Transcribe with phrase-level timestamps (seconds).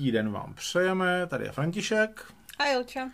[0.00, 1.26] hezký den vám přejeme.
[1.26, 2.32] Tady je František.
[2.58, 3.10] A Jilča.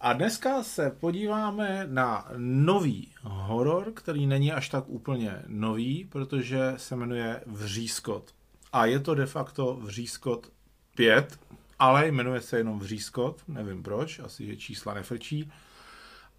[0.00, 6.96] A dneska se podíváme na nový horor, který není až tak úplně nový, protože se
[6.96, 8.34] jmenuje Vřískot.
[8.72, 10.48] A je to de facto Vřískot
[10.96, 11.40] 5,
[11.78, 15.52] ale jmenuje se jenom Vřískot, nevím proč, asi že čísla nefrčí.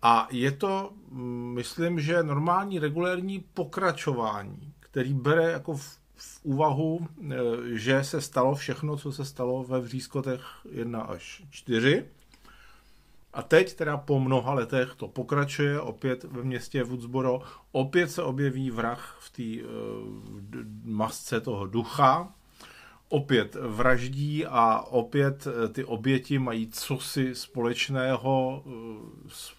[0.02, 7.08] A je to, mm, myslím, že normální regulérní pokračování, který bere jako v, v úvahu,
[7.32, 7.36] e,
[7.78, 12.06] že se stalo všechno, co se stalo ve Vřískotech 1 až 4.
[13.34, 17.42] A teď teda po mnoha letech to pokračuje opět ve městě Woodsboro.
[17.72, 19.74] Opět se objeví vrah v té uh,
[20.84, 22.34] masce toho ducha.
[23.10, 28.64] Opět vraždí a opět ty oběti mají cosi společného,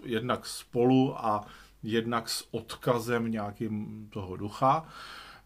[0.04, 1.46] jednak spolu a
[1.82, 4.86] jednak s odkazem nějakým toho ducha.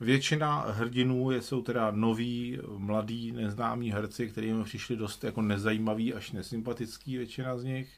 [0.01, 7.17] Většina hrdinů jsou teda noví, mladí, neznámí herci, kterým přišli dost jako nezajímaví až nesympatický
[7.17, 7.89] většina z nich.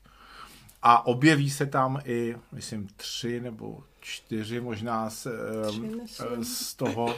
[0.83, 5.27] A objeví se tam i, myslím, tři nebo čtyři možná z,
[6.05, 7.17] tři, z toho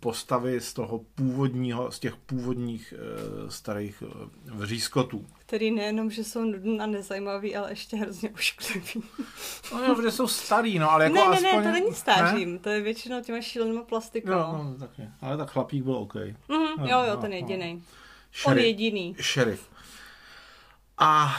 [0.00, 2.94] postavy z toho původního, z těch původních
[3.48, 4.02] starých
[4.44, 5.26] vřískotů.
[5.38, 9.02] Který nejenom, že jsou nudný a nezajímavý, ale ještě hrozně ošklivý.
[9.72, 11.50] No jo, protože jsou starý, no, ale jako ne, ne, aspoň...
[11.50, 12.58] Ne, to není stářím, ne?
[12.58, 14.36] to je většinou těma šílenýma plastikama.
[14.36, 15.02] Jo, no, taky.
[15.20, 16.14] Ale tak chlapík byl OK.
[16.14, 17.74] Mm-hmm, no, jo, jo, ten no, jediný.
[17.74, 18.52] No.
[18.52, 19.16] On jediný.
[19.20, 19.68] Šerif.
[20.98, 21.36] A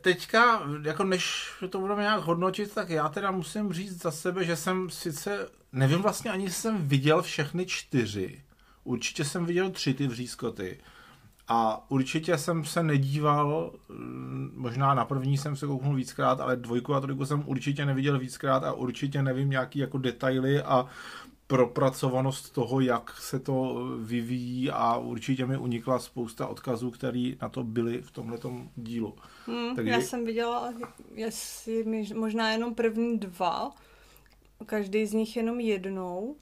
[0.00, 4.56] teďka, jako než to budeme nějak hodnotit, tak já teda musím říct za sebe, že
[4.56, 8.42] jsem sice, nevím vlastně ani, jsem viděl všechny čtyři.
[8.84, 10.78] Určitě jsem viděl tři ty vřízkoty.
[11.48, 16.94] A určitě jsem se nedíval, mm, možná na první jsem se kouknul víckrát, ale dvojku
[16.94, 20.86] a trojku jsem určitě neviděl víckrát a určitě nevím nějaký jako detaily a
[21.46, 27.64] propracovanost toho, jak se to vyvíjí a určitě mi unikla spousta odkazů, které na to
[27.64, 28.38] byly v tomhle
[28.76, 29.14] dílu.
[29.46, 29.90] Hmm, Takže...
[29.90, 30.72] Já jsem viděla
[31.14, 33.70] jestli možná jenom první dva,
[34.66, 36.36] každý z nich jenom jednou.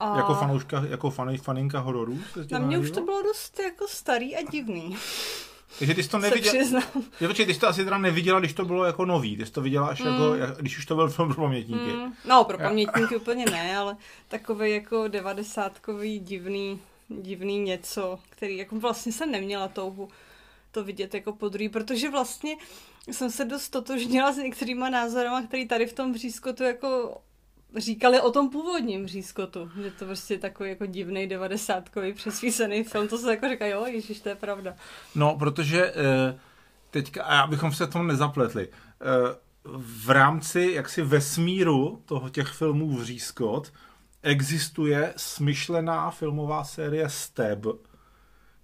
[0.00, 0.16] A...
[0.16, 2.18] Jako fanouška, jako fan, faninka hororů?
[2.50, 4.96] Na mě už to bylo dost jako starý a divný.
[5.78, 6.82] Takže ty jsi to neviděla.
[7.20, 9.36] Je, počkej, ty jsi to asi teda neviděla, když to bylo jako nový.
[9.36, 10.38] Ty jsi to viděla až jako, mm.
[10.38, 11.92] jako, když už to byl film pro pamětníky.
[11.92, 12.12] Mm.
[12.28, 13.96] No, pro pamětníky úplně ne, ale
[14.28, 20.08] takový jako devadesátkový divný, divný něco, který jako vlastně jsem neměla touhu
[20.70, 22.56] to vidět jako podruhý, protože vlastně
[23.10, 27.20] jsem se dost totožnila s některýma názorama, který tady v tom břízkotu jako
[27.76, 33.18] říkali o tom původním řízkotu, že to prostě takový jako divný devadesátkový přesvícený film, to
[33.18, 34.74] se jako říká, jo, ježiš, to je pravda.
[35.14, 36.38] No, protože eh,
[36.90, 39.36] teďka, a abychom se tomu nezapletli, eh,
[39.76, 43.72] v rámci jaksi vesmíru toho těch filmů Vřízkot
[44.22, 47.58] existuje smyšlená filmová série Steb,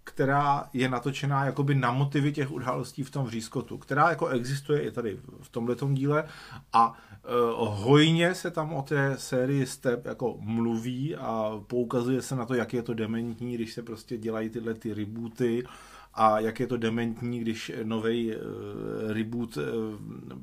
[0.09, 4.91] která je natočená jakoby na motivy těch událostí v tom Vřízkotu, která jako existuje i
[4.91, 6.25] tady v tomhletom díle
[6.73, 6.95] a uh,
[7.85, 12.75] hojně se tam o té sérii Step jako mluví a poukazuje se na to, jak
[12.75, 15.65] je to dementní, když se prostě dělají tyhle ty rebooty
[16.15, 18.43] a jak je to dementní, když nový uh,
[19.13, 19.65] reboot uh,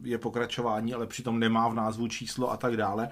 [0.03, 3.09] je pokračování, ale přitom nemá v názvu číslo a tak dále.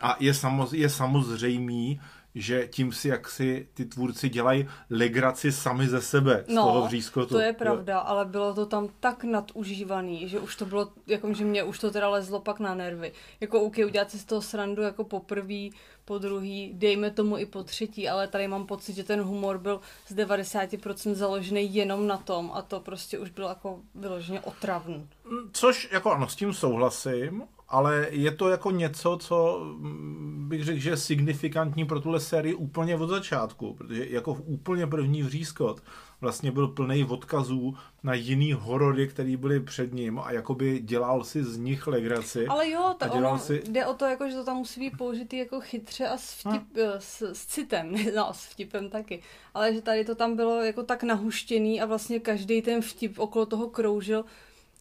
[0.00, 2.00] A je, samoz, je samozřejmý,
[2.36, 6.86] že tím si jak si ty tvůrci dělají legraci sami ze sebe z no, toho
[6.86, 7.34] vřízkotu.
[7.34, 8.00] to je pravda, jo.
[8.04, 11.90] ale bylo to tam tak nadužívaný, že už to bylo, jako že mě už to
[11.90, 13.12] teda lezlo pak na nervy.
[13.40, 15.72] Jako OK, udělat si z toho srandu jako poprvý,
[16.04, 19.80] po druhý, dejme tomu i po třetí, ale tady mám pocit, že ten humor byl
[20.08, 25.08] z 90% založený jenom na tom a to prostě už bylo jako vyloženě otravný.
[25.52, 30.78] Což jako ano, s tím souhlasím, ale je to jako něco, co mm, bych řekl,
[30.78, 35.82] že je signifikantní pro tuhle sérii úplně od začátku, protože jako v úplně první vřízkot
[36.20, 41.44] vlastně byl plný odkazů na jiný horory, které byly před ním a jakoby dělal si
[41.44, 42.46] z nich legraci.
[42.46, 43.62] Ale jo, ta ono, si...
[43.68, 46.62] jde o to, jako, že to tam musí být použitý jako chytře a s, vtip,
[46.76, 47.00] a.
[47.00, 49.22] S, s citem, no s vtipem taky,
[49.54, 53.46] ale že tady to tam bylo jako tak nahuštěný a vlastně každý ten vtip okolo
[53.46, 54.24] toho kroužil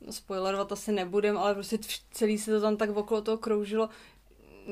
[0.10, 1.80] spoilerovat asi nebudem, ale prostě
[2.12, 3.90] celý se to tam tak okolo toho kroužilo,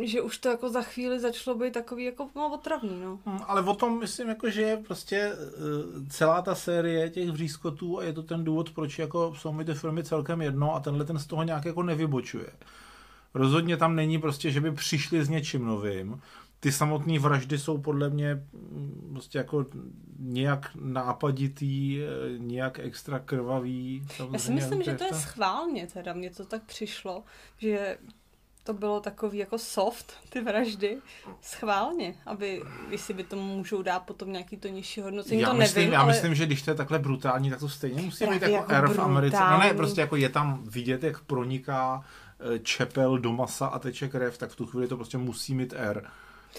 [0.02, 3.20] že už to jako za chvíli začalo být takový jako no, otravný, no.
[3.26, 5.36] Hmm, ale o tom myslím, jako, že je prostě e,
[6.10, 9.74] celá ta série těch vřízkotů a je to ten důvod, proč jako jsou mi ty
[9.74, 12.48] filmy celkem jedno a tenhle ten z toho nějak jako nevybočuje.
[13.34, 16.22] Rozhodně tam není prostě, že by přišli s něčím novým
[16.64, 19.66] ty samotné vraždy jsou podle mě mm, prostě jako
[20.20, 22.08] nějak nápaditý, eh,
[22.38, 24.08] nějak extra krvavý.
[24.32, 27.24] Já si myslím, že to je schválně teda, mně to tak přišlo,
[27.58, 27.98] že
[28.64, 30.98] to bylo takový jako soft, ty vraždy,
[31.42, 35.82] schválně, aby, jestli by tomu můžou dát potom nějaký to nižší hodnocení, já to myslím,
[35.82, 36.14] nevím, já ale...
[36.14, 38.88] myslím, že když to je takhle brutální, tak to stejně musí být jako, jako R
[38.88, 39.38] v Americe.
[39.52, 42.04] No ne, prostě jako je tam vidět, jak proniká
[42.56, 45.74] eh, čepel do masa a teče krev, tak v tu chvíli to prostě musí mít
[45.78, 46.10] R.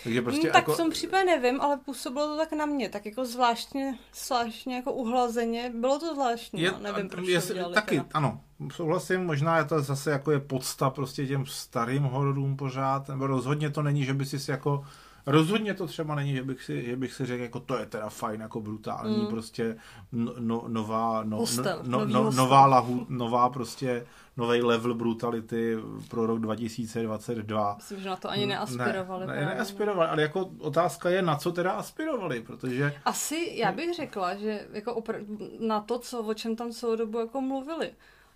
[0.02, 0.73] Takže prostě Prostě tak jako...
[0.73, 4.93] v tom případě nevím, ale působilo to tak na mě, tak jako zvláštně, zvláštně jako
[4.93, 8.08] uhlazeně, bylo to zvláštní, Je, no, nevím, proč je, to udělali taky, teda.
[8.14, 8.41] ano,
[8.75, 13.70] souhlasím, možná je to zase jako je podsta prostě těm starým hororům pořád, nebo rozhodně
[13.70, 14.85] to není, že by si jako
[15.26, 18.09] Rozhodně to třeba není, že bych si, že bych si řekl, jako to je teda
[18.09, 19.26] fajn, jako brutální, Mm.
[19.26, 19.76] prostě
[20.12, 22.44] no, no, nová, no, Hostel, no, no, hostel.
[22.44, 24.06] nová lahu, nová prostě
[24.37, 25.76] nový level brutality
[26.09, 27.75] pro rok 2022.
[27.76, 29.26] Myslím, že na to ani neaspirovali.
[29.26, 33.94] Ne, ne, neaspirovali, ale jako otázka je, na co teda aspirovali, protože Asi já bych
[33.94, 37.91] řekla, že jako opravdu na to, co, o čem tam celou dobu jako mluvili,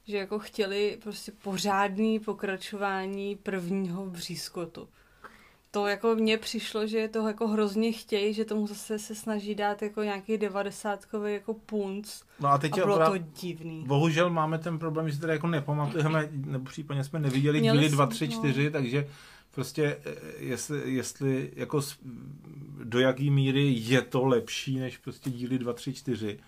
[0.06, 4.88] že jako chtěli prostě pořádný pokračování prvního břízkotu.
[5.70, 9.54] To jako mně přišlo, že je toho jako hrozně chtějí, že tomu zase se snaží
[9.54, 13.84] dát jako nějaký devadesátkový jako punc no a teď a je bylo to opravdu, divný.
[13.86, 17.88] bohužel máme ten problém, že si teda jako nepamatujeme, nebo případně jsme neviděli Měli díly
[17.88, 18.34] jsme, 2, 3, no.
[18.34, 19.08] 4, takže
[19.50, 21.80] prostě eh, jestli, jestli jako
[22.84, 26.38] do jaký míry je to lepší než prostě díly 2, 3, 4.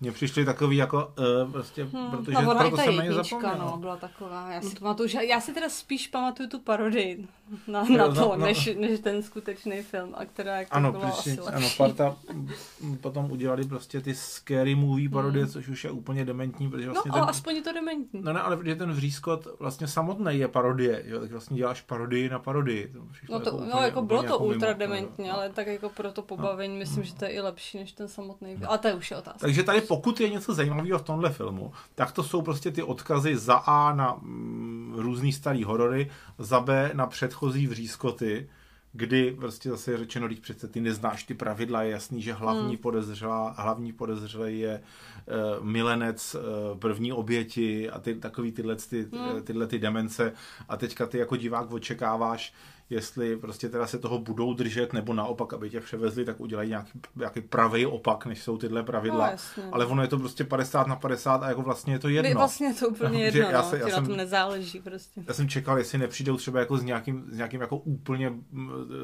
[0.00, 1.12] Mně přišly takový jako,
[1.44, 3.56] uh, prostě, Hmm, protože i proto ta jsem na ně zapomněl.
[3.58, 4.50] no, byla taková.
[4.52, 7.26] Já si, to pamatuju, že, já si teda spíš pamatuju tu parodii
[7.66, 8.46] na, Jo, na no, to, no.
[8.46, 11.56] než, než ten skutečný film, a která jako Ano, byla asi přesně, lepší.
[11.56, 12.16] ano, parta
[13.00, 15.52] potom udělali prostě ty scary movie parodie, Hmm.
[15.52, 18.20] což už je úplně dementní, protože No, vlastně ale ten, aspoň je to dementní.
[18.22, 22.28] No ne, ale protože ten vřízkot vlastně samotný je parodie, jo, tak vlastně děláš parodii
[22.28, 22.92] na parodii.
[23.26, 25.34] To No, to, úplně- no jako bylo to jako ultra no, dementní, no.
[25.34, 28.56] ale tak jako pro to pobavení myslím, že to je i lepší než ten samotný
[28.56, 28.68] film.
[28.68, 29.38] Ale to je už je otázka.
[29.40, 33.36] Takže tady pokud je něco zajímavého v tomhle filmu, tak to jsou prostě ty odkazy
[33.36, 38.48] za A na mm, různý starý horory, za B na předchozí vřízkoty,
[38.92, 42.68] kdy prostě zase je řečeno, když přece ty neznáš ty pravidla, je jasný, že hlavní,
[42.68, 42.76] Hmm.
[42.76, 49.42] podezřelá, hlavní podezřelý je uh, milenec uh, první oběti a ty, takový tyhle, ty, Hmm.
[49.42, 50.32] tyhle ty demence
[50.68, 52.54] a teďka ty jako divák očekáváš,
[52.90, 57.00] jestli prostě teda se toho budou držet, nebo naopak, aby tě převezli, tak udělají nějaký,
[57.16, 59.26] nějaký pravý opak, než jsou tyhle pravidla.
[59.26, 59.62] No, jasně.
[59.72, 62.28] Ale ono je to prostě 50 na 50 a jako vlastně je to jedno.
[62.28, 65.20] Vy vlastně je to úplně jedno, já no, se- já jsem- na tom nezáleží prostě.
[65.28, 68.32] Já jsem čekal, jestli nepřijdou třeba jako s nějakým, s nějakým jako úplně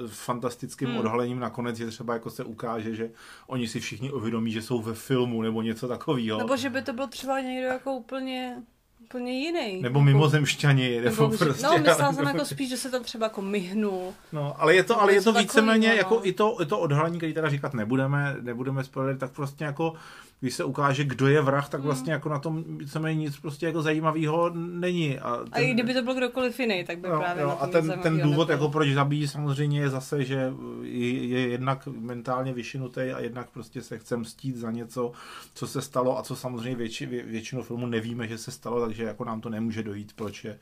[0.06, 0.98] fantastickým Hmm.
[0.98, 3.10] odhalením nakonec, že třeba jako se ukáže, že
[3.46, 6.38] oni si všichni uvědomí, že jsou ve filmu nebo něco takového.
[6.38, 8.62] Nebo že by to byl třeba někdo jako úplně,
[9.04, 9.82] úplně jiný.
[9.82, 11.66] Nebo jako, mimozemšťani, nebo, nebo, prostě...
[11.66, 14.14] no, myslela jsem jako spíš, že se tam třeba jako myhnul.
[14.32, 16.28] No, ale je to, ale je to víceméně, jako no.
[16.28, 19.94] i to, i to odhalení, který teda říkat nebudeme, nebudeme spoiler, tak prostě jako,
[20.44, 23.82] když se ukáže, kdo je vrah, tak vlastně jako na tom víceméně nic prostě jako
[23.82, 25.18] zajímavého není.
[25.18, 27.66] A, ten, A i kdyby to byl kdokoliv jiný, tak by No, právě na a
[27.66, 28.50] ten, ten důvod, nebylo.
[28.50, 30.52] jako proč zabíjí, samozřejmě je zase, že
[30.82, 35.12] je, je jednak mentálně vyšinutý a jednak prostě se chce mstít za něco,
[35.54, 39.04] co se stalo a co samozřejmě větši, vě, většinu filmu nevíme, že se stalo, takže
[39.04, 40.58] jako nám to nemůže dojít, proč je,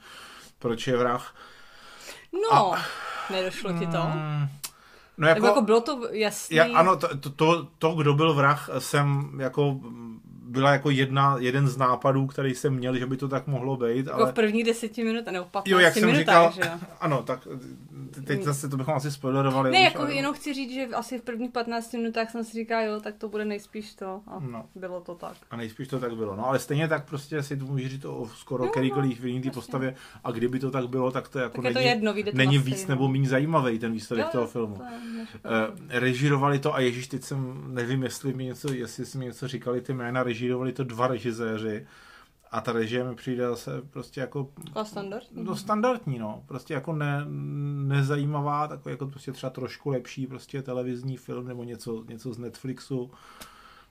[0.59, 1.35] proč je vrah.
[2.53, 2.73] No,
[3.31, 3.99] nedošlo ti to?
[4.15, 4.49] Mm,
[5.19, 6.57] No Jako, jako, jako bylo to jasný.
[6.57, 9.81] já, ano, to, to, to, kdo byl vrah, jsem jako
[10.53, 14.07] byla jako jedna, jeden z nápadů, který jsem měl, že by to tak mohlo být,
[14.07, 14.33] Jako ale...
[14.33, 17.49] v prvních deseti minut, nebo v 15 Jo, jak jsem minutách, říkal, že ano, tak
[18.27, 19.71] teď zase to bychom asi spoilerovali.
[19.71, 22.53] Ne, už, jako ale- jenom chci říct, že asi v prvních 15 minutách jsem si
[22.53, 24.21] říkal, jo, tak to bude nejspíš to.
[24.27, 24.65] A No.
[24.75, 25.37] bylo to tak.
[25.51, 26.37] A nejspíš to tak bylo.
[26.37, 29.41] No ale stejně tak prostě si to můžeš říct o skoro Jo, no, kterýkoliv jiný
[29.41, 29.51] té jasně.
[29.61, 29.95] postavě
[30.25, 32.59] a kdyby to tak bylo, tak to jako Tak je to není, jedno, to není
[32.59, 32.95] víc stejno.
[32.95, 34.75] nebo méně zajímavý ten výsledek Jo, toho filmu.
[34.77, 34.83] to
[35.17, 39.49] než- Eh, režírovali to a ježíš, teď jsem, nevím, jestli mi něco, jestli mi něco
[39.49, 41.87] říkali ty jména, režírovali to dva režiséři
[42.51, 45.45] a ta režie mi přijde zase prostě jako Taková standardní.
[45.45, 46.43] no, standardní, no.
[46.47, 47.25] Prostě jako ne,
[47.87, 53.11] nezajímavá, takový jako prostě třeba trošku lepší prostě televizní film nebo něco, něco z Netflixu,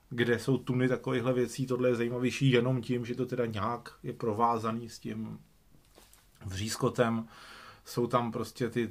[0.10, 1.68] kde jsou tuny takovýchhle věcí.
[1.68, 5.40] Tohle je zajímavější jenom tím, že to teda nějak je provázaný s tím
[6.46, 7.28] vřízkotem.
[7.86, 8.90] Jsou tam prostě ty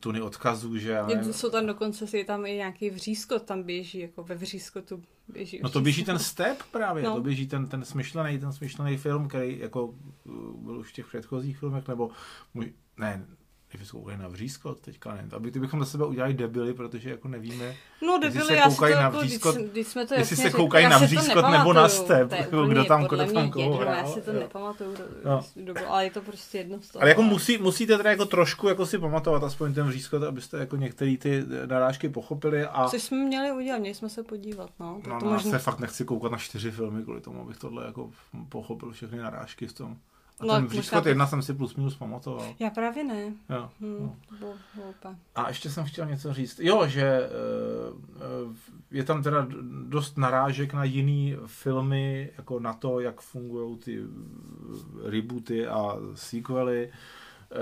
[0.00, 0.90] tuny odkazů, že...
[0.90, 5.02] já nevím, jsou tam dokonce, je tam i nějaký vřízkot, tam běží, jako ve vřízkotu
[5.28, 5.60] běží.
[5.62, 7.14] No to běží ten step právě, no.
[7.14, 9.94] To běží ten, ten smyšlený, ten smyšlený film, který jako
[10.56, 12.10] byl už v těch předchozích filmech, nebo
[12.54, 13.26] můj, ne,
[13.72, 15.28] Kdyby se koukali na vřízkot, teďka ne.
[15.32, 17.74] Aby ty bychom za sebe udělali debily, protože jako nevíme,
[18.06, 20.14] No, Jestli debili, se já si to koukají na jako, vřízkot- když, když jsme to
[20.14, 23.04] jestli se koukají já na si to vřízkot nebo na step, to jako kdo tam-
[23.04, 24.40] kdo tam koho jedno, Já hrál, si to jo.
[24.40, 25.44] nepamatuju, No.
[25.56, 27.02] do, do, ale je to prostě jedno z toho.
[27.02, 30.76] Ale jako musí, musíte teda jako trošku jako si pamatovat aspoň ten vřízkot, abyste jako
[30.76, 35.00] některé ty narážky pochopili a Což jsme měli udělat, měli jsme se podívat, no.
[35.06, 35.50] no, to no, já možná...
[35.50, 38.10] se fakt nechci koukat na čtyři filmy kvůli tomu, abych tohle jako
[38.48, 39.96] pochopil všechny narážky v tom.
[40.42, 42.54] A No, ten bych- jedna jsem si plus minus pamatoval.
[42.58, 43.34] Já právě ne.
[43.50, 44.54] Jo, Hm, no.
[45.34, 46.60] A ještě jsem chtěl něco říct.
[46.60, 47.28] Jo, že eh,
[48.16, 48.54] eh,
[48.90, 49.46] je tam teda
[49.86, 56.90] dost narážek na jiný filmy, jako na to, jak fungují ty eh, rebooty a sequely,
[57.50, 57.56] eh,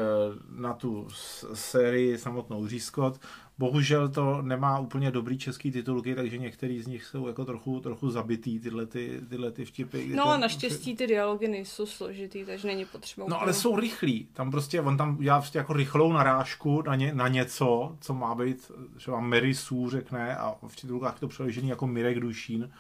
[0.51, 1.09] na tu
[1.55, 3.21] sérii samotnou Řízkot.
[3.65, 8.11] Bohužel to nemá úplně dobrý český titulky, takže některý z nich jsou jako trochu, trochu
[8.11, 10.07] zabitý, tyhle, ty, tyhle ty vtipy.
[10.17, 13.27] No ten- a naštěstí ty dialogy nejsou složitý, takže není potřeba.
[13.31, 14.29] No ale jsou rychlí.
[14.33, 18.35] Tam prostě, on tam dělá prostě jako rychlou narážku na, ně, na něco, co má
[18.35, 22.71] být, třeba Mary Sue řekne a v titulkách to přeložený jako Mirek Dušín,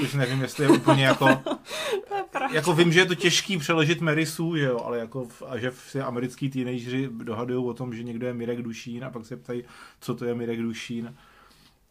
[0.00, 1.26] což nevím, jestli je úplně jako,
[2.08, 2.54] To je pravda.
[2.56, 5.58] jako vím, že je to těžký přeložit Mary Sue, že jo, ale jako, v- a
[5.58, 9.36] že si americký teenageři dohadují o tom, že někdo je Mirek Dušín a pak se
[9.36, 9.64] ptají,
[10.00, 11.14] co to je Mirek Dušín.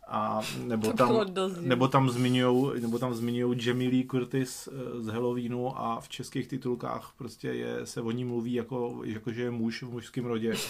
[0.07, 1.25] A nebo tam,
[1.59, 6.47] nebo tam zmiňujou, nebo tam zmiňujou Jamie Lee Curtis eh, z Halloweenu a v českých
[6.47, 10.53] titulkách prostě je, se o ní mluví jako, jako že je muž v mužském rodě.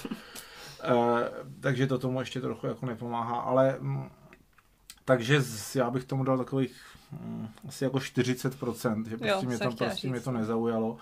[0.83, 4.09] Eh, takže to tomu ještě trochu jako nepomáhá, ale mm,
[5.05, 6.75] takže z, já bych tomu dal takových
[7.67, 10.39] asi jako 40%, že prostě, Jo, mě, chtěla prostě říct, mě to no.
[10.39, 10.97] nezaujalo.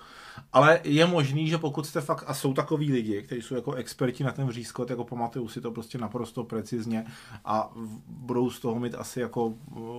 [0.54, 4.24] Ale je možný, že pokud jste fakt, a jsou takový lidi, kteří jsou jako experti
[4.24, 7.06] na ten vřízkot, jako pamatují si to prostě naprosto precizně
[7.46, 7.72] a
[8.08, 9.54] budou z toho mít asi jako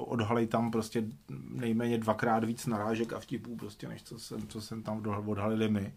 [0.07, 1.05] odhalej tam prostě
[1.49, 5.69] nejméně dvakrát víc narážek a vtipů prostě, než co jsem, co jsem tam odhal- odhalili
[5.69, 5.93] my.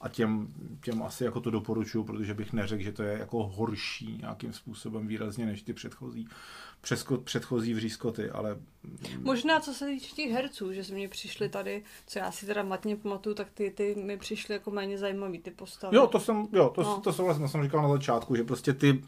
[0.00, 0.48] A těm,
[0.84, 5.06] těm asi jako to doporučuju, protože bych neřekl, že to je jako horší nějakým způsobem
[5.06, 6.28] výrazně než ty předchozí,
[6.82, 8.56] přesko, předchozí vřízkoty, ale
[9.18, 12.62] Možná co se týče těch herců, že se mně přišly tady, co já si teda
[12.62, 15.96] matně pamatuju, tak ty, ty mi přišly jako méně zajímavý ty postavy.
[15.96, 17.00] Jo, to jsem, jo, to, No.
[17.00, 19.02] to vlastně jsem říkal na začátku, že prostě ty,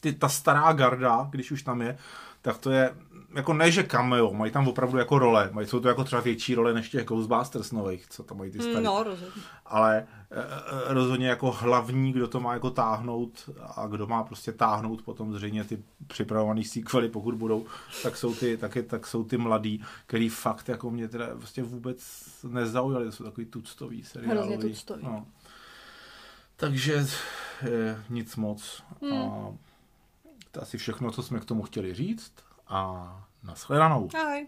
[0.00, 1.98] ty, ta stará garda, když už tam je,
[2.42, 2.94] tak to je,
[3.34, 6.54] jako ne, že cameo, mají tam opravdu jako role, mají, jsou to jako třeba větší
[6.54, 8.76] role než těch Ghostbusters nových, co tam mají ty starý.
[8.76, 9.42] Mm, No, rozhodně.
[9.66, 10.44] ale eh,
[10.94, 15.64] rozhodně jako hlavní, kdo to má jako táhnout a kdo má prostě táhnout potom zřejmě
[15.64, 17.66] ty připravované sequely, pokud budou,
[18.02, 22.02] tak jsou ty, taky, tak jsou ty mladí, který fakt jako mě teda prostě vůbec
[22.48, 24.48] nezaujali, to jsou takový tuctový seriálový.
[24.52, 25.04] Hrozně tuctový.
[25.04, 25.26] No.
[26.56, 27.06] Takže
[27.62, 28.82] eh, nic moc.
[29.02, 29.12] Hmm.
[29.12, 29.52] A
[30.50, 32.32] to asi všechno, co jsme k tomu chtěli říct
[32.68, 34.08] a nashledanou.
[34.14, 34.46] Ahoj.